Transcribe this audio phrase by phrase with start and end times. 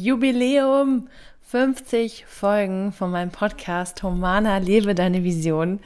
[0.00, 1.08] Jubiläum!
[1.50, 5.78] 50 Folgen von meinem Podcast Humana, lebe deine Vision.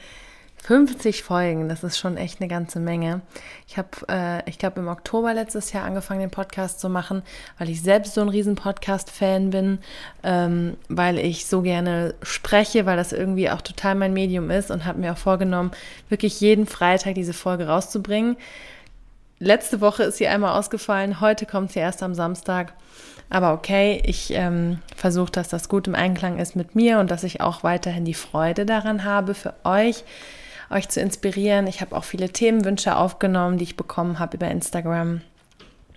[0.62, 3.22] 50 Folgen, das ist schon echt eine ganze Menge.
[3.66, 7.24] Ich habe, äh, ich glaube, im Oktober letztes Jahr angefangen, den Podcast zu machen,
[7.58, 9.80] weil ich selbst so ein riesen Podcast-Fan bin,
[10.22, 14.84] ähm, weil ich so gerne spreche, weil das irgendwie auch total mein Medium ist und
[14.84, 15.72] habe mir auch vorgenommen,
[16.08, 18.36] wirklich jeden Freitag diese Folge rauszubringen.
[19.40, 22.74] Letzte Woche ist sie einmal ausgefallen, heute kommt sie erst am Samstag.
[23.30, 27.24] Aber okay, ich ähm, versuche, dass das gut im Einklang ist mit mir und dass
[27.24, 30.04] ich auch weiterhin die Freude daran habe, für euch,
[30.70, 31.66] euch zu inspirieren.
[31.66, 35.22] Ich habe auch viele Themenwünsche aufgenommen, die ich bekommen habe über Instagram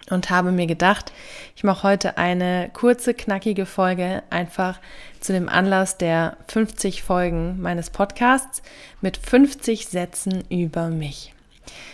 [0.09, 1.11] und habe mir gedacht,
[1.55, 4.79] ich mache heute eine kurze, knackige Folge einfach
[5.19, 8.61] zu dem Anlass der 50 Folgen meines Podcasts
[9.01, 11.33] mit 50 Sätzen über mich.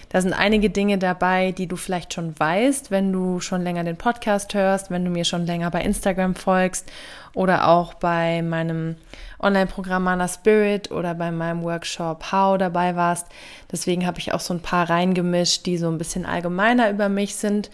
[0.10, 3.98] Da sind einige Dinge dabei, die du vielleicht schon weißt, wenn du schon länger den
[3.98, 6.92] Podcast hörst, wenn du mir schon länger bei Instagram folgst
[7.34, 8.96] oder auch bei meinem
[9.40, 13.28] Online-Programm Mana Spirit oder bei meinem Workshop How dabei warst.
[13.72, 17.36] Deswegen habe ich auch so ein paar reingemischt, die so ein bisschen allgemeiner über mich
[17.36, 17.72] sind,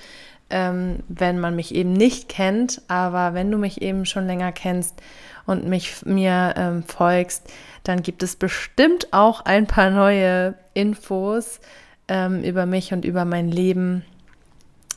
[0.49, 2.81] ähm, wenn man mich eben nicht kennt.
[2.87, 4.95] Aber wenn du mich eben schon länger kennst
[5.45, 7.51] und mich mir ähm, folgst,
[7.83, 11.59] dann gibt es bestimmt auch ein paar neue Infos
[12.09, 14.03] ähm, über mich und über mein Leben,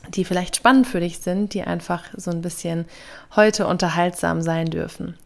[0.09, 2.87] die vielleicht spannend für dich sind, die einfach so ein bisschen
[3.37, 5.17] heute unterhaltsam sein dürfen.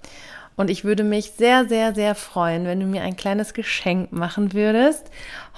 [0.58, 4.54] Und ich würde mich sehr, sehr, sehr freuen, wenn du mir ein kleines Geschenk machen
[4.54, 5.10] würdest.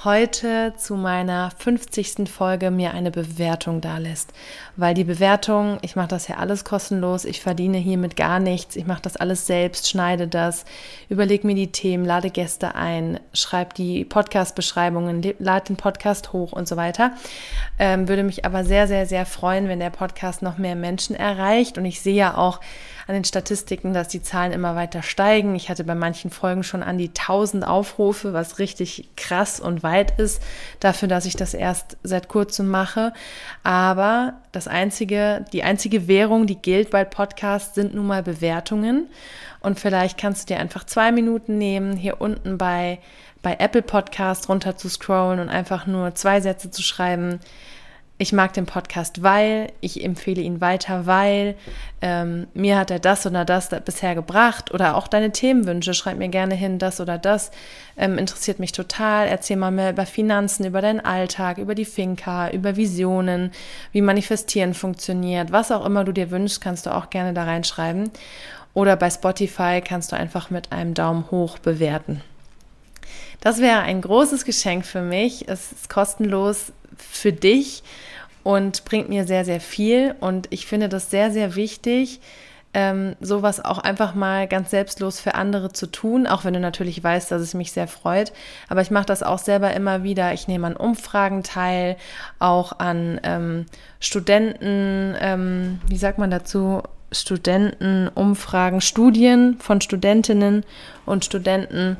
[0.02, 2.28] Heute zu meiner 50.
[2.28, 4.32] Folge mir eine Bewertung da lässt.
[4.76, 8.86] Weil die Bewertung, ich mache das ja alles kostenlos, ich verdiene hiermit gar nichts, ich
[8.86, 10.64] mache das alles selbst, schneide das,
[11.08, 16.66] überlege mir die Themen, lade Gäste ein, schreibe die Podcast-Beschreibungen, lade den Podcast hoch und
[16.66, 17.12] so weiter.
[17.78, 21.78] Ähm, würde mich aber sehr, sehr, sehr freuen, wenn der Podcast noch mehr Menschen erreicht.
[21.78, 22.60] Und ich sehe ja auch,
[23.08, 25.54] an den Statistiken, dass die Zahlen immer weiter steigen.
[25.54, 30.18] Ich hatte bei manchen Folgen schon an die 1000 Aufrufe, was richtig krass und weit
[30.18, 30.42] ist,
[30.80, 33.12] dafür, dass ich das erst seit kurzem mache.
[33.62, 39.08] Aber das einzige, die einzige Währung, die gilt bei Podcasts, sind nun mal Bewertungen.
[39.60, 42.98] Und vielleicht kannst du dir einfach zwei Minuten nehmen, hier unten bei,
[43.42, 47.40] bei Apple Podcast runter zu scrollen und einfach nur zwei Sätze zu schreiben
[48.20, 51.54] ich mag den Podcast, weil ich empfehle ihn weiter, weil
[52.02, 56.28] ähm, mir hat er das oder das bisher gebracht oder auch deine Themenwünsche, schreib mir
[56.28, 57.52] gerne hin, das oder das
[57.96, 59.28] ähm, interessiert mich total.
[59.28, 63.52] Erzähl mal mehr über Finanzen, über deinen Alltag, über die Finca, über Visionen,
[63.92, 68.10] wie Manifestieren funktioniert, was auch immer du dir wünschst, kannst du auch gerne da reinschreiben.
[68.74, 72.20] Oder bei Spotify kannst du einfach mit einem Daumen hoch bewerten.
[73.40, 75.48] Das wäre ein großes Geschenk für mich.
[75.48, 77.84] Es ist kostenlos für dich
[78.48, 80.14] und bringt mir sehr, sehr viel.
[80.20, 82.18] Und ich finde das sehr, sehr wichtig,
[82.72, 87.04] ähm, sowas auch einfach mal ganz selbstlos für andere zu tun, auch wenn du natürlich
[87.04, 88.32] weißt, dass es mich sehr freut.
[88.70, 90.32] Aber ich mache das auch selber immer wieder.
[90.32, 91.98] Ich nehme an Umfragen teil,
[92.38, 93.66] auch an ähm,
[94.00, 96.82] Studenten, ähm, wie sagt man dazu?
[97.12, 100.64] Studentenumfragen, Studien von Studentinnen
[101.04, 101.98] und Studenten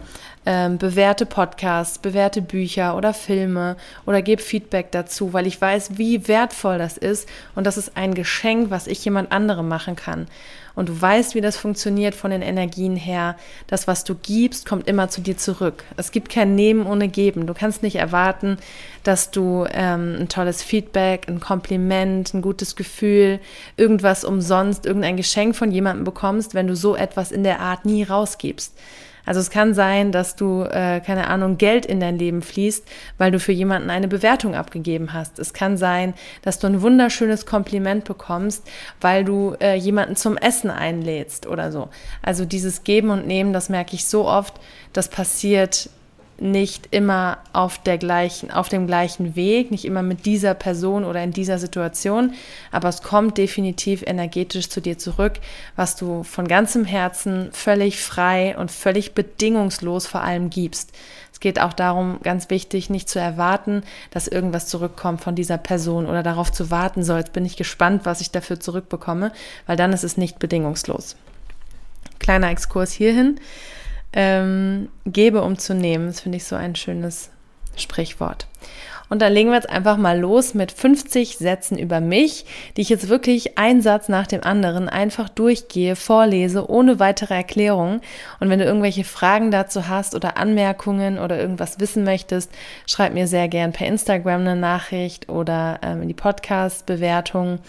[0.49, 3.77] ähm, bewerte Podcasts, bewerte Bücher oder Filme
[4.07, 8.15] oder gebe Feedback dazu, weil ich weiß, wie wertvoll das ist und das ist ein
[8.15, 10.27] Geschenk, was ich jemand anderem machen kann.
[10.75, 13.37] Und du weißt, wie das funktioniert von den Energien her.
[13.67, 15.85] Das, was du gibst, kommt immer zu dir zurück.
[15.97, 17.47] Es gibt kein Nehmen ohne Geben.
[17.49, 18.59] Du kannst nicht erwarten,
[19.03, 23.41] dass du ähm, ein tolles Feedback, ein Kompliment, ein gutes Gefühl,
[23.77, 28.05] irgendwas umsonst, irgendein Geschenk von jemandem bekommst, wenn du so etwas in der Art nie
[28.05, 28.73] rausgibst.
[29.29, 32.89] Also es kann sein, dass du, äh, keine Ahnung, Geld in dein Leben fließt,
[33.19, 35.39] weil du für jemanden eine Bewertung abgegeben hast.
[35.39, 38.67] Es kann sein, dass du ein wunderschönes Kompliment bekommst,
[39.03, 41.91] weil du äh, jemanden zum Essen einlädst oder so.
[42.23, 44.55] Also dieses Geben und Nehmen, das merke ich so oft,
[44.95, 45.91] das passiert
[46.41, 51.23] nicht immer auf der gleichen, auf dem gleichen Weg, nicht immer mit dieser Person oder
[51.23, 52.35] in dieser Situation,
[52.71, 55.35] aber es kommt definitiv energetisch zu dir zurück,
[55.77, 60.93] was du von ganzem Herzen völlig frei und völlig bedingungslos vor allem gibst.
[61.33, 66.07] Es geht auch darum, ganz wichtig, nicht zu erwarten, dass irgendwas zurückkommt von dieser Person
[66.07, 69.33] oder darauf zu warten, so jetzt bin ich gespannt, was ich dafür zurückbekomme,
[69.67, 71.17] weil dann ist es nicht bedingungslos.
[72.19, 73.41] Kleiner Exkurs hierhin.
[74.13, 76.07] Ähm, gebe, um zu nehmen.
[76.07, 77.31] Das finde ich so ein schönes
[77.77, 78.47] Sprichwort.
[79.09, 82.45] Und dann legen wir jetzt einfach mal los mit 50 Sätzen über mich,
[82.77, 88.01] die ich jetzt wirklich ein Satz nach dem anderen einfach durchgehe, vorlese, ohne weitere Erklärung.
[88.39, 92.53] Und wenn du irgendwelche Fragen dazu hast oder Anmerkungen oder irgendwas wissen möchtest,
[92.87, 97.61] schreib mir sehr gern per Instagram eine Nachricht oder ähm, in die Podcast-Bewertung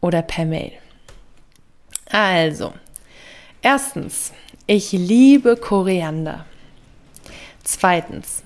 [0.00, 0.72] oder per Mail.
[2.10, 2.72] Also,
[3.62, 4.32] erstens,
[4.66, 6.44] ich liebe Koriander.
[7.64, 8.42] Zweitens,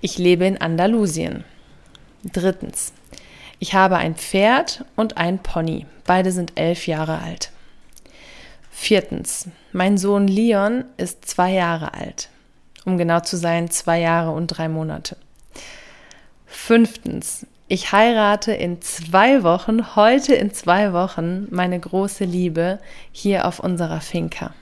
[0.00, 1.44] ich lebe in Andalusien.
[2.24, 2.92] Drittens,
[3.58, 5.86] ich habe ein Pferd und ein Pony.
[6.06, 7.50] Beide sind elf Jahre alt.
[8.70, 12.30] Viertens, mein Sohn Leon ist zwei Jahre alt.
[12.84, 15.16] Um genau zu sein, zwei Jahre und drei Monate.
[16.46, 22.80] Fünftens, ich heirate in zwei Wochen, heute in zwei Wochen, meine große Liebe
[23.12, 24.52] hier auf unserer Finca.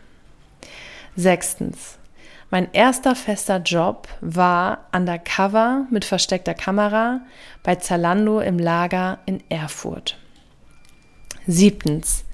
[1.17, 1.99] Sechstens.
[2.51, 7.21] Mein erster fester Job war undercover mit versteckter Kamera
[7.63, 10.19] bei Zalando im Lager in Erfurt.
[11.47, 12.25] Siebtens.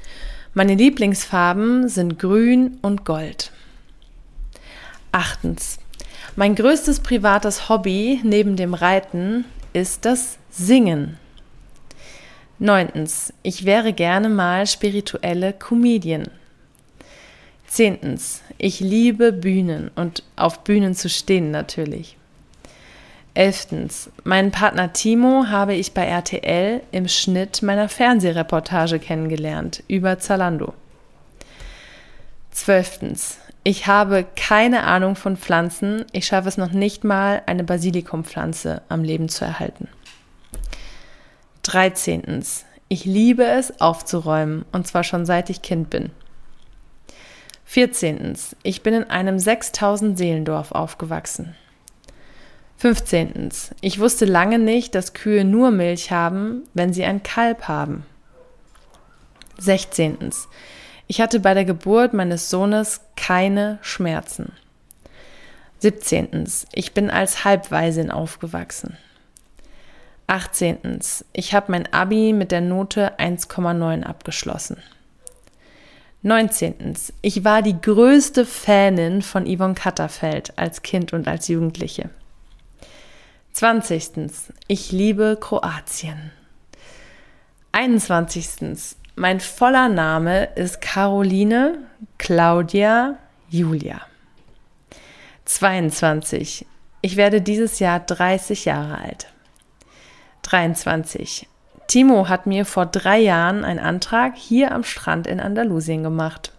[0.55, 3.52] Meine Lieblingsfarben sind grün und gold.
[5.12, 5.78] Achtens.
[6.34, 9.44] Mein größtes privates Hobby neben dem Reiten
[9.75, 11.19] ist das Singen.
[12.58, 13.34] Neuntens.
[13.43, 16.28] Ich wäre gerne mal spirituelle Comedian.
[17.67, 22.17] Zehntens, ich liebe Bühnen und auf Bühnen zu stehen natürlich.
[23.35, 30.73] Elftens, meinen Partner Timo habe ich bei RTL im Schnitt meiner Fernsehreportage kennengelernt über Zalando.
[32.51, 36.07] Zwölftens, ich habe keine Ahnung von Pflanzen.
[36.12, 39.89] Ich schaffe es noch nicht mal, eine Basilikumpflanze am Leben zu erhalten.
[41.62, 46.11] Dreizehntens, ich liebe es aufzuräumen und zwar schon seit ich Kind bin.
[47.76, 48.38] 14.
[48.62, 51.55] Ich bin in einem 6000 Seelendorf aufgewachsen.
[52.78, 53.50] 15.
[53.82, 58.06] Ich wusste lange nicht, dass Kühe nur Milch haben, wenn sie ein Kalb haben.
[59.58, 60.17] 16.
[61.06, 64.52] Ich hatte bei der Geburt meines Sohnes keine Schmerzen.
[65.81, 66.49] 17.
[66.73, 68.96] Ich bin als Halbwaisin aufgewachsen.
[70.28, 70.78] 18.
[71.34, 74.78] Ich habe mein Abi mit der Note 1,9 abgeschlossen.
[76.26, 76.94] 19.
[77.23, 82.11] Ich war die größte Fanin von Yvonne Katterfeld als Kind und als Jugendliche.
[83.52, 84.32] 20.
[84.67, 86.32] Ich liebe Kroatien.
[87.70, 88.96] 21.
[89.14, 91.78] Mein voller Name ist Caroline
[92.19, 93.19] Claudia
[93.49, 94.00] Julia.
[95.44, 96.67] 22.
[97.02, 99.28] Ich werde dieses Jahr 30 Jahre alt.
[100.43, 101.46] 23.
[101.88, 106.53] Timo hat mir vor drei Jahren einen Antrag hier am Strand in Andalusien gemacht.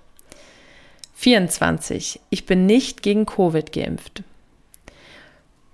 [1.15, 2.19] 24.
[2.29, 4.24] Ich bin nicht gegen Covid geimpft.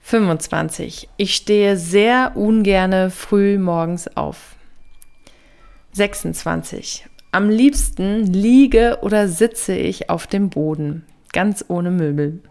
[0.01, 1.09] 25.
[1.17, 4.55] Ich stehe sehr ungerne früh morgens auf.
[5.93, 7.07] 26.
[7.31, 12.41] Am liebsten liege oder sitze ich auf dem Boden, ganz ohne Möbel.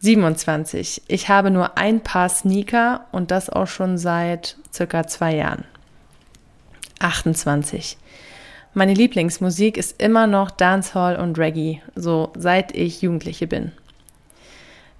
[0.00, 1.02] 27.
[1.08, 5.64] Ich habe nur ein Paar Sneaker und das auch schon seit circa zwei Jahren.
[7.04, 7.98] 28.
[8.72, 13.72] Meine Lieblingsmusik ist immer noch Dancehall und Reggae, so seit ich Jugendliche bin.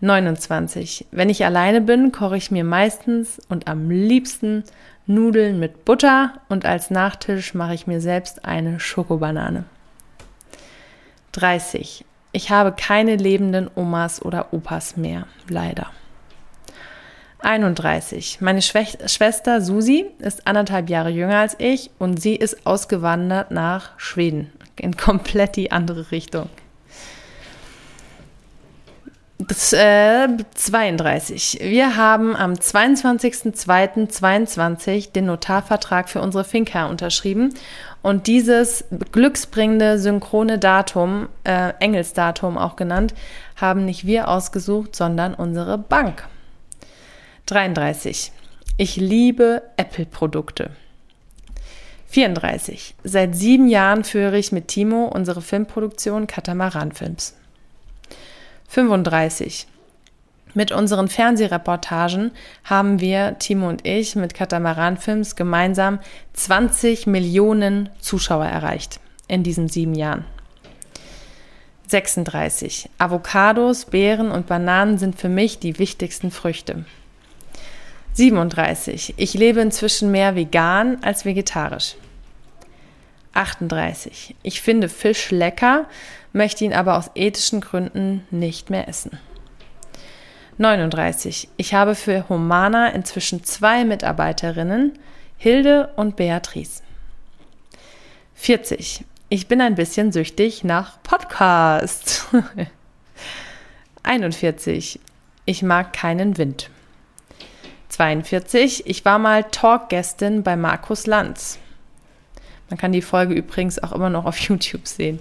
[0.00, 1.06] 29.
[1.10, 4.64] Wenn ich alleine bin, koche ich mir meistens und am liebsten
[5.06, 9.64] Nudeln mit Butter und als Nachtisch mache ich mir selbst eine Schokobanane.
[11.32, 12.04] 30.
[12.32, 15.86] Ich habe keine lebenden Omas oder Opas mehr, leider.
[17.44, 18.38] 31.
[18.40, 24.52] Meine Schwester Susi ist anderthalb Jahre jünger als ich und sie ist ausgewandert nach Schweden.
[24.76, 26.48] In komplett die andere Richtung.
[29.38, 31.58] Das, äh, 32.
[31.60, 37.52] Wir haben am 22.02.22 den Notarvertrag für unsere Finca unterschrieben
[38.00, 43.12] und dieses glücksbringende synchrone Datum, äh, Engelsdatum auch genannt,
[43.56, 46.24] haben nicht wir ausgesucht, sondern unsere Bank.
[47.46, 48.32] 33.
[48.78, 50.70] Ich liebe Apple-Produkte.
[52.06, 52.94] 34.
[53.04, 57.34] Seit sieben Jahren führe ich mit Timo unsere Filmproduktion Katamaran Films.
[58.68, 59.66] 35.
[60.54, 62.30] Mit unseren Fernsehreportagen
[62.64, 65.98] haben wir, Timo und ich, mit Katamaran Films gemeinsam
[66.32, 70.24] 20 Millionen Zuschauer erreicht in diesen sieben Jahren.
[71.88, 72.88] 36.
[72.96, 76.86] Avocados, Beeren und Bananen sind für mich die wichtigsten Früchte.
[78.14, 79.14] 37.
[79.16, 81.96] Ich lebe inzwischen mehr vegan als vegetarisch.
[83.34, 84.36] 38.
[84.44, 85.86] Ich finde Fisch lecker,
[86.32, 89.18] möchte ihn aber aus ethischen Gründen nicht mehr essen.
[90.58, 91.48] 39.
[91.56, 94.96] Ich habe für Humana inzwischen zwei Mitarbeiterinnen,
[95.36, 96.82] Hilde und Beatrice.
[98.36, 99.04] 40.
[99.28, 102.26] Ich bin ein bisschen süchtig nach Podcasts.
[104.04, 105.00] 41.
[105.46, 106.70] Ich mag keinen Wind.
[107.94, 108.88] 42.
[108.88, 111.60] Ich war mal Talkgästin bei Markus Lanz.
[112.68, 115.20] Man kann die Folge übrigens auch immer noch auf YouTube sehen.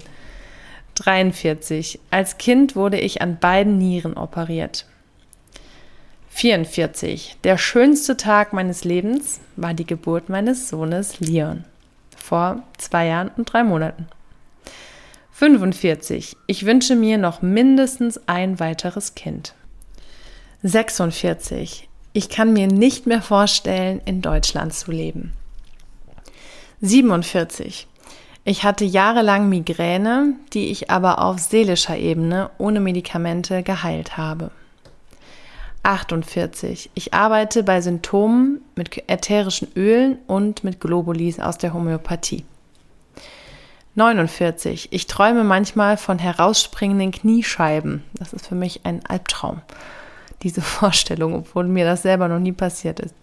[0.96, 2.00] 43.
[2.10, 4.88] Als Kind wurde ich an beiden Nieren operiert.
[6.30, 7.38] 44.
[7.44, 11.66] Der schönste Tag meines Lebens war die Geburt meines Sohnes Leon.
[12.18, 14.08] Vor zwei Jahren und drei Monaten.
[15.34, 16.38] 45.
[16.48, 19.54] Ich wünsche mir noch mindestens ein weiteres Kind.
[20.64, 21.88] 46.
[22.16, 25.34] Ich kann mir nicht mehr vorstellen, in Deutschland zu leben.
[26.82, 27.88] 47.
[28.46, 34.52] Ich hatte jahrelang Migräne, die ich aber auf seelischer Ebene ohne Medikamente geheilt habe.
[35.82, 36.92] 48.
[36.94, 42.46] Ich arbeite bei Symptomen mit ätherischen Ölen und mit Globulis aus der Homöopathie.
[43.96, 44.90] 49.
[44.92, 48.04] Ich träume manchmal von herausspringenden Kniescheiben.
[48.14, 49.62] Das ist für mich ein Albtraum
[50.44, 53.16] diese Vorstellung, obwohl mir das selber noch nie passiert ist.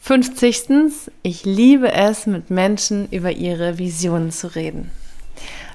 [0.00, 1.10] 50.
[1.22, 4.90] Ich liebe es, mit Menschen über ihre Visionen zu reden.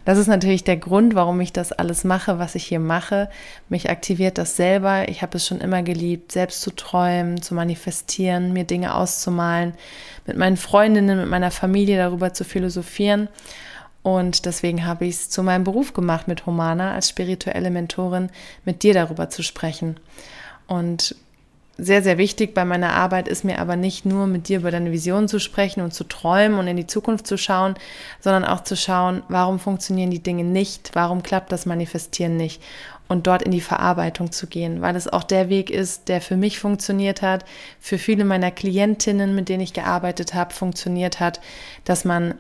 [0.08, 3.30] Das ist natürlich der Grund, warum ich das alles mache, was ich hier mache.
[3.68, 5.10] Mich aktiviert das selber.
[5.10, 9.74] Ich habe es schon immer geliebt, selbst zu träumen, zu manifestieren, mir Dinge auszumalen,
[10.26, 13.28] mit meinen Freundinnen, mit meiner Familie darüber zu philosophieren.
[14.04, 18.30] Und deswegen habe ich es zu meinem Beruf gemacht, mit Humana als spirituelle Mentorin
[18.64, 20.00] mit dir darüber zu sprechen.
[20.68, 21.16] Und
[21.78, 24.92] sehr, sehr wichtig bei meiner Arbeit ist mir aber nicht nur mit dir über deine
[24.92, 27.76] Vision zu sprechen und zu träumen und in die Zukunft zu schauen,
[28.20, 32.64] sondern auch zu schauen, warum funktionieren die Dinge nicht, warum klappt das Manifestieren nicht
[33.08, 36.36] und dort in die Verarbeitung zu gehen, weil es auch der Weg ist, der für
[36.36, 37.46] mich funktioniert hat,
[37.80, 41.40] für viele meiner Klientinnen, mit denen ich gearbeitet habe, funktioniert hat,
[41.86, 42.36] dass man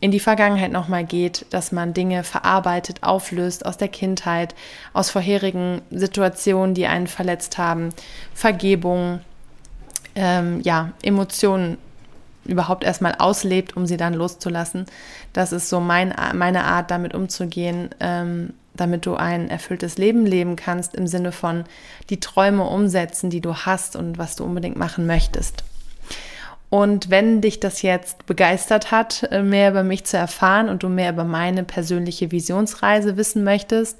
[0.00, 4.54] in die Vergangenheit nochmal geht, dass man Dinge verarbeitet, auflöst aus der Kindheit,
[4.92, 7.90] aus vorherigen Situationen, die einen verletzt haben,
[8.32, 9.20] Vergebung,
[10.14, 11.78] ähm, ja, Emotionen
[12.44, 14.86] überhaupt erstmal auslebt, um sie dann loszulassen.
[15.32, 20.56] Das ist so mein, meine Art, damit umzugehen, ähm, damit du ein erfülltes Leben leben
[20.56, 21.64] kannst, im Sinne von
[22.08, 25.64] die Träume umsetzen, die du hast und was du unbedingt machen möchtest.
[26.70, 30.88] Und wenn dich das jetzt begeistert hat, äh, mehr über mich zu erfahren und du
[30.88, 33.98] mehr über meine persönliche Visionsreise wissen möchtest,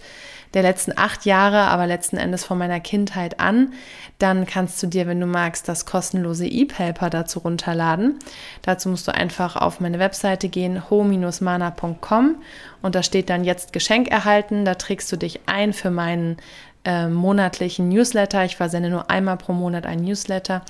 [0.55, 3.75] der letzten acht Jahre, aber letzten Endes von meiner Kindheit an,
[4.19, 8.19] dann kannst du dir, wenn du magst, das kostenlose E-Paper dazu runterladen.
[8.63, 12.37] Dazu musst du einfach auf meine Webseite gehen, ho-mana.com
[12.83, 14.65] und da steht dann jetzt Geschenk erhalten.
[14.65, 16.39] Da trägst du dich ein für meinen
[16.85, 18.45] äh, monatlichen Newsletter.
[18.45, 20.63] Ich versende nur einmal pro Monat einen Newsletter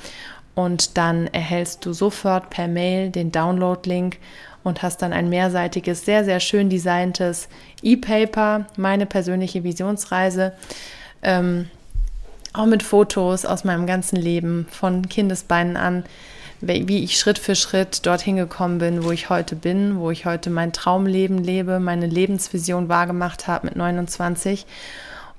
[0.59, 4.17] und dann erhältst du sofort per Mail den Download-Link
[4.65, 7.49] und hast dann ein mehrseitiges, sehr, sehr schön designtes
[7.81, 10.53] E-Paper, meine persönliche Visionsreise.
[11.23, 11.71] Ähm,
[12.53, 16.03] auch mit Fotos aus meinem ganzen Leben, von Kindesbeinen an,
[16.61, 20.50] wie ich Schritt für Schritt dorthin gekommen bin, wo ich heute bin, wo ich heute
[20.50, 24.67] mein Traumleben lebe, meine Lebensvision wahrgemacht habe mit 29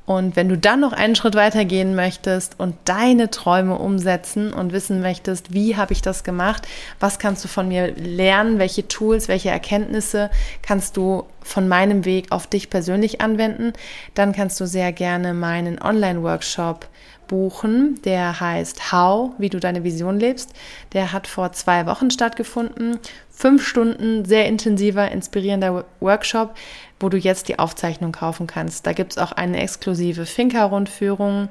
[0.10, 4.74] und wenn du dann noch einen Schritt weiter gehen möchtest und deine Träume umsetzen und
[4.74, 6.68] wissen möchtest, wie habe ich das gemacht,
[7.00, 10.32] was kannst du von mir lernen, welche Tools, welche Erkenntnisse
[10.64, 13.74] kannst du von meinem Weg auf dich persönlich anwenden,
[14.16, 16.88] dann kannst du sehr gerne meinen Online-Workshop
[17.30, 18.02] buchen.
[18.04, 20.54] Der heißt How, wie du deine Vision lebst.
[20.92, 22.98] Der hat vor zwei Wochen stattgefunden.
[23.30, 26.56] Fünf Stunden sehr intensiver, inspirierender Workshop,
[27.00, 28.86] wo du jetzt die Aufzeichnung kaufen kannst.
[28.86, 31.50] Da gibt es auch eine exklusive Finca-Rundführung,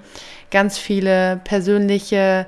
[0.50, 2.47] ganz viele persönliche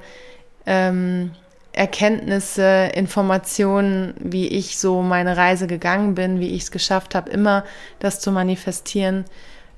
[0.67, 1.33] ähm,
[1.73, 7.65] Erkenntnisse, Informationen, wie ich so meine Reise gegangen bin, wie ich es geschafft habe, immer
[8.01, 9.25] das zu manifestieren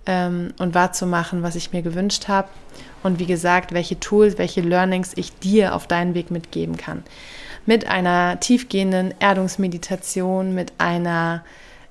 [0.07, 2.49] ähm, und wahrzumachen, was ich mir gewünscht habe.
[3.03, 7.03] Und wie gesagt, welche Tools, welche Learnings ich dir auf deinen Weg mitgeben kann.
[7.67, 11.45] Mit einer tiefgehenden Erdungsmeditation, mit einer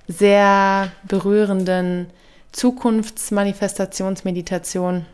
[0.07, 2.07] sehr berührenden
[2.51, 5.05] Zukunftsmanifestationsmeditation,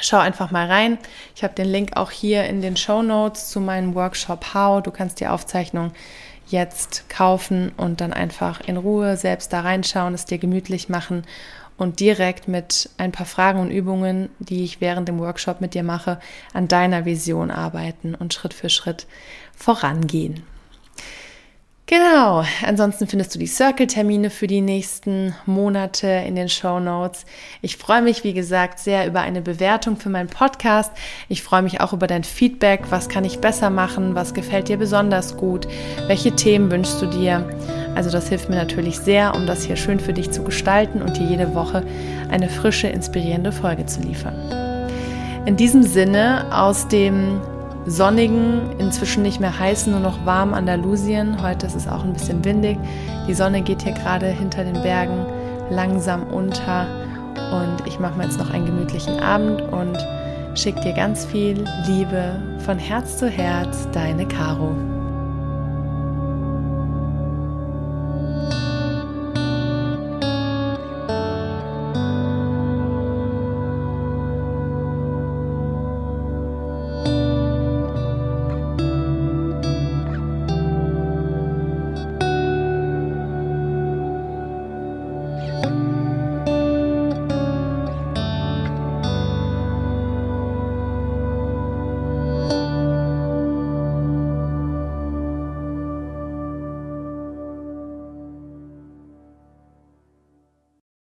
[0.00, 0.98] Schau einfach mal rein.
[1.34, 4.82] Ich habe den Link auch hier in den Show Notes zu meinem Workshop How.
[4.82, 5.92] Du kannst die Aufzeichnung
[6.46, 11.24] jetzt kaufen und dann einfach in Ruhe selbst da reinschauen, es dir gemütlich machen
[11.76, 15.82] und direkt mit ein paar Fragen und Übungen, die ich während dem Workshop mit dir
[15.82, 16.20] mache,
[16.54, 19.06] an deiner Vision arbeiten und Schritt für Schritt
[19.56, 20.44] vorangehen.
[21.90, 27.24] Genau, ansonsten findest du die Circle-Termine für die nächsten Monate in den Show Notes.
[27.62, 30.92] Ich freue mich, wie gesagt, sehr über eine Bewertung für meinen Podcast.
[31.30, 32.82] Ich freue mich auch über dein Feedback.
[32.90, 34.14] Was kann ich besser machen?
[34.14, 35.66] Was gefällt dir besonders gut?
[36.08, 37.48] Welche Themen wünschst du dir?
[37.94, 41.16] Also das hilft mir natürlich sehr, um das hier schön für dich zu gestalten und
[41.16, 41.86] dir jede Woche
[42.28, 44.36] eine frische, inspirierende Folge zu liefern.
[45.46, 47.40] In diesem Sinne aus dem
[47.88, 51.42] sonnigen, inzwischen nicht mehr heißen, nur noch warm Andalusien.
[51.42, 52.78] Heute ist es auch ein bisschen windig.
[53.26, 55.26] Die Sonne geht hier gerade hinter den Bergen
[55.70, 56.86] langsam unter.
[57.52, 59.96] Und ich mache mir jetzt noch einen gemütlichen Abend und
[60.54, 64.97] schicke dir ganz viel Liebe von Herz zu Herz, deine Caro.